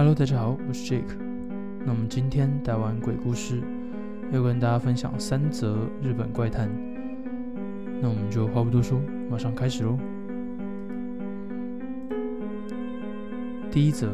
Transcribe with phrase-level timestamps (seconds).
[0.00, 1.14] Hello，大家好，我是 Jake。
[1.84, 3.60] 那我们今天带完鬼故事，
[4.32, 6.70] 要跟大家分享三则日本怪谈。
[8.00, 8.98] 那我们就话不多说，
[9.30, 9.98] 马上开始喽。
[13.70, 14.10] 第一则，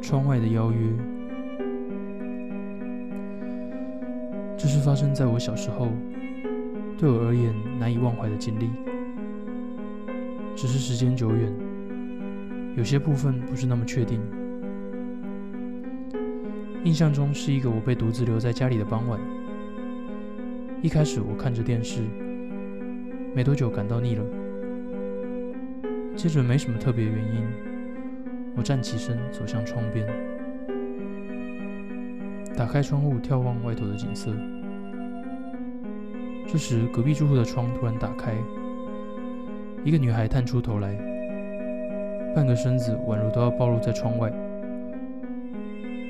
[0.00, 0.78] 窗外的邀约。
[4.56, 5.88] 这是发生在我小时候，
[6.96, 8.70] 对我而言难以忘怀的经历。
[10.56, 11.52] 只是时间久远，
[12.78, 14.18] 有些部分不是那么确定。
[16.84, 19.18] 印象中是一个我被独自留在家里的傍晚。
[20.82, 22.02] 一开始我看着电视，
[23.34, 24.24] 没多久感到腻了。
[26.14, 27.42] 接着没什么特别原因，
[28.54, 30.06] 我站起身走向窗边，
[32.54, 34.30] 打开窗户眺望外头的景色。
[36.46, 38.34] 这时隔壁住户的窗突然打开，
[39.84, 40.94] 一个女孩探出头来，
[42.36, 44.30] 半个身子宛如都要暴露在窗外。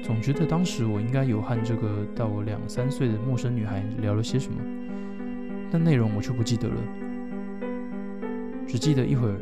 [0.04, 4.58] 总觉得当时我应该有和这个大我两三岁的陌生女孩聊了些什么，
[5.70, 6.74] 但内容我却不记得了，
[8.66, 9.40] 只记得一会儿，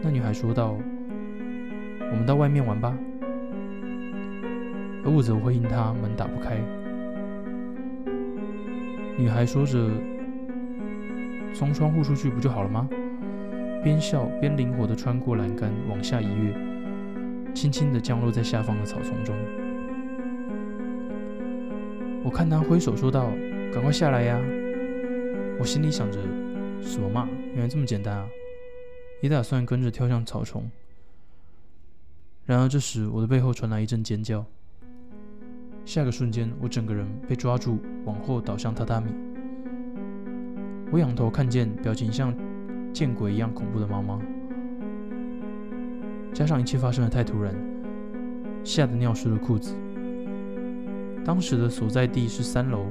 [0.00, 0.78] 那女孩说道
[2.12, 2.96] ：“我们到外面玩吧。”
[5.04, 6.56] 而我则回应她：“门打不开。”
[9.18, 9.90] 女孩说着
[11.52, 12.88] ：“从窗户出去不就好了吗？”
[13.82, 16.54] 边笑边灵活地穿过栏杆往下一跃。
[17.58, 19.34] 轻轻地降落在下方的草丛中。
[22.22, 23.32] 我看他挥手说道
[23.74, 24.40] ：“赶快下来呀！”
[25.58, 26.20] 我心里想着
[26.80, 28.28] ：“什么嘛，原来这么简单啊！”
[29.20, 30.70] 也打算跟着跳向草丛。
[32.46, 34.46] 然而这时，我的背后传来一阵尖叫。
[35.84, 39.10] 下个瞬间，我整个人被抓住，往后倒向榻榻米。
[40.92, 42.32] 我仰头看见表情像
[42.92, 44.22] 见鬼一样恐怖的妈妈。
[46.38, 47.52] 加上一切发生的太突然，
[48.62, 49.74] 吓得尿湿了裤子。
[51.24, 52.84] 当时的所在地是三楼，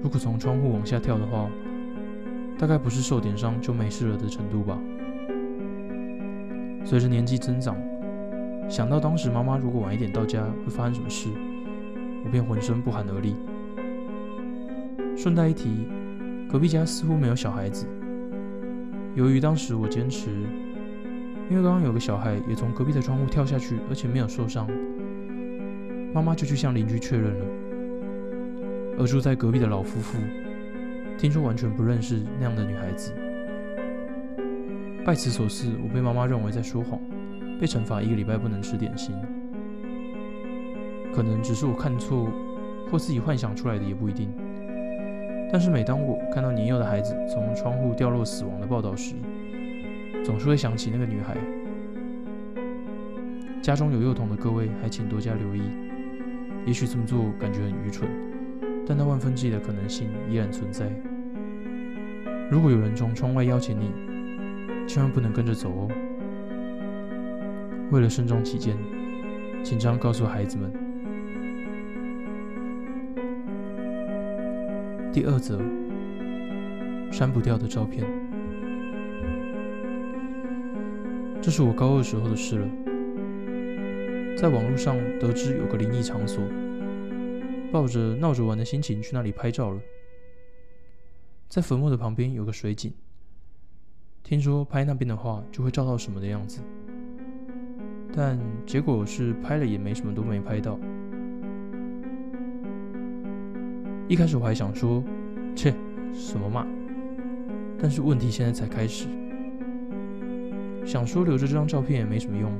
[0.00, 1.50] 如果从窗户往下跳的话，
[2.56, 4.78] 大概不是受点伤就没事了的程度吧。
[6.84, 7.76] 随着年纪增长，
[8.68, 11.30] 想到当时妈妈如果晚一点到家会发生什么事，
[12.24, 13.34] 我便浑身不寒而栗。
[15.16, 15.88] 顺带一提，
[16.48, 17.88] 隔壁家似乎没有小孩子。
[19.16, 20.30] 由于当时我坚持。
[21.52, 24.66] 因为刚刚有个小孩也从隔壁的窗户跳下去，而且没有受伤，
[26.14, 27.44] 妈妈就去向邻居确认了。
[28.98, 30.16] 而住在隔壁的老夫妇，
[31.18, 33.12] 听说完全不认识那样的女孩子。
[35.04, 36.98] 拜此所赐，我被妈妈认为在说谎，
[37.60, 39.14] 被惩罚一个礼拜不能吃点心。
[41.14, 42.32] 可能只是我看错，
[42.90, 44.32] 或自己幻想出来的也不一定。
[45.52, 49.16] 但是每当我看到年幼的孩子从窗户掉落死亡的报道时，
[50.24, 51.36] 总是会想起那个女孩。
[53.60, 55.62] 家中有幼童的各位，还请多加留意。
[56.66, 58.08] 也许这么做感觉很愚蠢，
[58.86, 60.90] 但那万分之一的可能性依然存在。
[62.50, 63.92] 如果有人从窗外邀请你，
[64.86, 65.88] 千万不能跟着走哦。
[67.90, 68.76] 为了慎重起见，
[69.62, 70.72] 请这样告诉孩子们。
[75.12, 75.60] 第二则，
[77.10, 78.21] 删不掉的照片。
[81.42, 82.68] 这是我高二时候的事了，
[84.38, 86.40] 在网络上得知有个灵异场所，
[87.72, 89.80] 抱着闹着玩的心情去那里拍照了。
[91.48, 92.94] 在坟墓的旁边有个水井，
[94.22, 96.60] 听说拍那边的话就会照到什么的样子，
[98.14, 100.78] 但结果是拍了也没什么，都没拍到。
[104.06, 105.02] 一开始我还想说，
[105.56, 105.74] 切，
[106.14, 106.64] 什么嘛？
[107.76, 109.08] 但是问题现在才开始。
[110.84, 112.52] 想说留着这张照片也没什么用，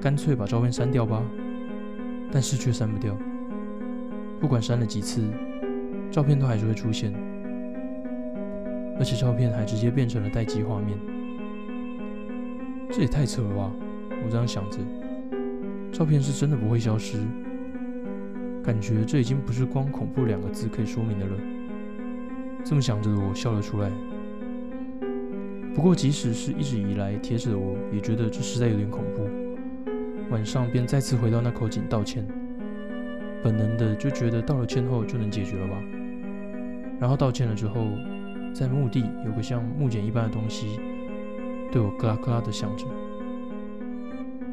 [0.00, 1.22] 干脆把照片删掉吧。
[2.32, 3.16] 但是却删不掉，
[4.40, 5.22] 不管删了几次，
[6.10, 7.14] 照片都还是会出现，
[8.98, 10.98] 而且照片还直接变成了待机画面。
[12.90, 13.70] 这也太扯了吧！
[14.24, 14.78] 我这样想着，
[15.92, 17.18] 照片是真的不会消失，
[18.64, 21.36] 感觉这已经不是光恐怖两个字可以说明的了。
[22.64, 23.88] 这么想着的我笑了出来。
[25.74, 29.28] 不过，即使是一直以来贴着的我，也觉得这实在有点恐怖。
[30.30, 32.24] 晚上便再次回到那口井道歉，
[33.42, 35.74] 本能的就觉得道了歉后就能解决了吧。
[37.00, 37.88] 然后道歉了之后，
[38.54, 40.78] 在墓地有个像木简一般的东西，
[41.72, 42.86] 对我咯啦咯啦的响着。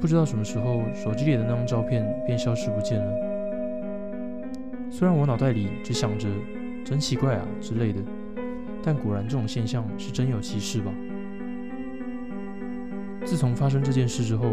[0.02, 3.14] 不知道什么时候，手机里的那张照片便消失不见了。
[4.90, 6.28] 虽然我脑袋里只想着
[6.84, 8.02] “真奇怪啊”之类的，
[8.84, 10.92] 但果然这种现象是真有其事吧。
[13.24, 14.52] 自从发生这件事之后，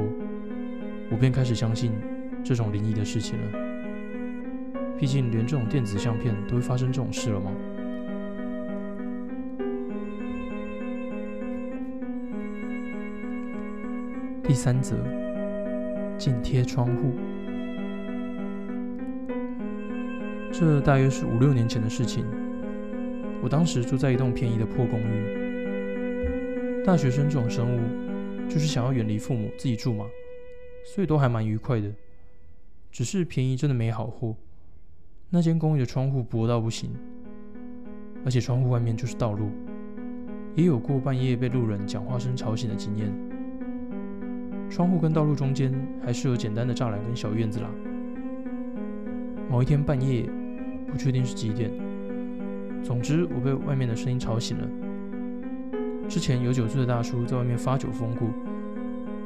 [1.11, 1.93] 我便开始相信
[2.45, 3.47] 这种灵异的事情了。
[4.99, 7.51] 毕竟连这种电子相片都会发生这种事了吗？
[14.43, 14.97] 第三则，
[16.17, 17.13] 紧贴窗户。
[20.51, 22.25] 这大约是五六年前的事情。
[23.41, 26.85] 我当时住在一栋便宜的破公寓。
[26.85, 27.81] 大学生这种生物，
[28.49, 30.07] 就是想要远离父母自己住嘛，
[30.85, 31.93] 所以都还蛮愉快的。
[32.91, 34.35] 只是便宜真的没好货。
[35.31, 36.91] 那间公寓的窗户薄到不行，
[38.25, 39.51] 而且窗户外面就是道路，
[40.55, 43.13] 也有过半夜被路人讲话声吵醒的经验。
[44.71, 45.73] 窗户跟道路中间
[46.03, 47.71] 还是有简单的栅栏跟小院子啦。
[49.51, 50.29] 某一天半夜，
[50.91, 51.71] 不确定是几点，
[52.83, 54.88] 总之我被外面的声音吵醒了。
[56.09, 58.29] 之前有酒醉的大叔在外面发酒疯过，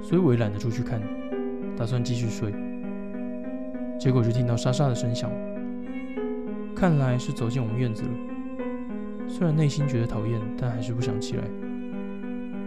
[0.02, 1.00] 所以我也懒得出去看，
[1.76, 2.52] 打算继续睡。
[3.98, 5.30] 结果就听到沙沙的声响。
[6.74, 8.08] 看来是走进我们院子了。
[9.28, 11.44] 虽然内心觉得讨厌，但还是不想起来。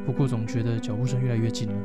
[0.06, 1.76] 不过总觉得脚步声越来越近了。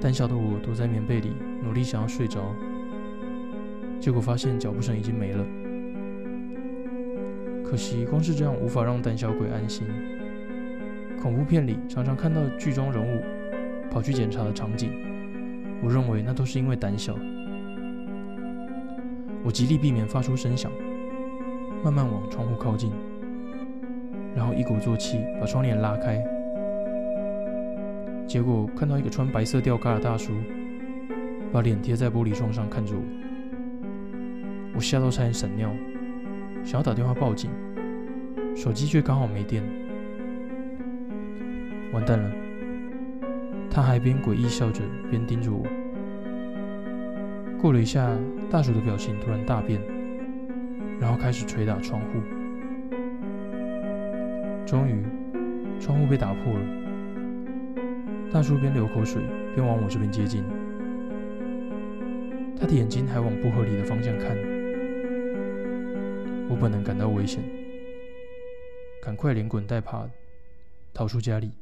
[0.00, 1.32] 胆小的我躲在棉被里，
[1.64, 2.54] 努力想要睡着。
[3.98, 5.44] 结果发现脚步声已经没了。
[7.64, 9.84] 可惜光是这样无法让胆小鬼安心。
[11.24, 13.22] 恐怖片里常常看到剧中人物
[13.90, 14.92] 跑去检查的场景，
[15.82, 17.16] 我认为那都是因为胆小。
[19.42, 20.70] 我极力避免发出声响，
[21.82, 22.92] 慢慢往窗户靠近，
[24.36, 26.22] 然后一鼓作气把窗帘拉开。
[28.26, 30.34] 结果看到一个穿白色吊嘎的大叔，
[31.50, 33.02] 把脸贴在玻璃窗上看着我。
[34.74, 35.74] 我吓到差点闪尿，
[36.62, 37.50] 想要打电话报警，
[38.54, 39.64] 手机却刚好没电。
[41.94, 42.30] 完蛋了！
[43.70, 45.64] 他还边诡异笑着边盯着我。
[47.56, 48.10] 过了一下，
[48.50, 49.80] 大叔的表情突然大变，
[51.00, 52.20] 然后开始捶打窗户。
[54.66, 55.04] 终于，
[55.78, 56.60] 窗户被打破了。
[58.32, 59.22] 大叔边流口水
[59.54, 60.42] 边往我这边接近，
[62.58, 64.36] 他的眼睛还往不合理的方向看。
[66.50, 67.40] 我本能感到危险，
[69.00, 70.04] 赶快连滚带爬
[70.92, 71.52] 逃出家里。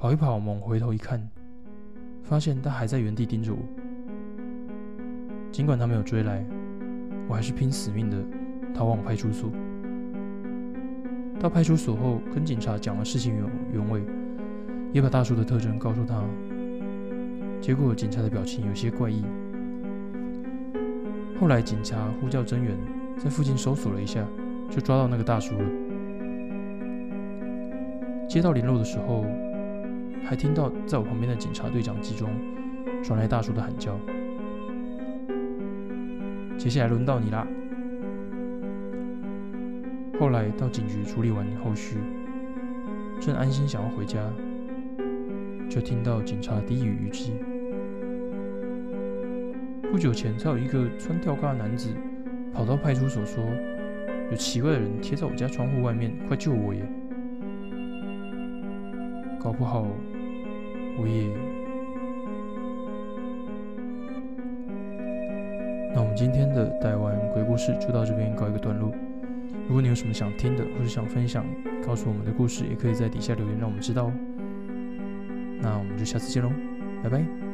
[0.00, 1.20] 跑一跑，猛回头一看，
[2.22, 3.58] 发现他还在原地盯着我。
[5.50, 6.44] 尽管他没有追来，
[7.28, 8.16] 我还是拼死命的
[8.72, 9.50] 逃往派出所。
[11.40, 14.00] 到派出所后，跟警察讲了事情原原委，
[14.92, 16.22] 也把大叔的特征告诉他。
[17.60, 19.24] 结果警察的表情有些怪异。
[21.40, 22.72] 后来警察呼叫增援，
[23.16, 24.24] 在附近搜索了一下，
[24.70, 25.64] 就抓到那个大叔了。
[28.28, 29.24] 接到联络的时候，
[30.24, 32.30] 还听到在我旁边的警察对讲机中
[33.02, 33.98] 传来大叔的喊叫。
[36.56, 37.46] 接下来轮到你啦。
[40.18, 41.98] 后来到警局处理完后续，
[43.20, 44.18] 正安心想要回家，
[45.68, 47.34] 就听到警察低语语气
[49.92, 51.90] ：“不久前才有一个穿吊嘎的男子
[52.52, 53.44] 跑到派出所说，
[54.32, 56.82] 有奇怪的人贴在我家窗户外面，快救我耶！
[59.40, 59.86] 搞不好
[61.00, 61.28] 我也……”
[65.94, 68.92] 那我们今天的台湾鬼故事就到这边告一个段落。
[69.66, 71.44] 如果你有什么想听的，或者想分享、
[71.84, 74.12] 告诉我们的故事，也可以在底下留言让我们知道哦。
[75.60, 76.50] 那我们就下次见喽，
[77.02, 77.47] 拜拜。